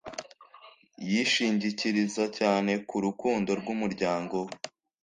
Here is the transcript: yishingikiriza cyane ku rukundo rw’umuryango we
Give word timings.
yishingikiriza 1.09 2.23
cyane 2.37 2.71
ku 2.87 2.95
rukundo 3.05 3.49
rw’umuryango 3.59 4.35
we 4.47 4.53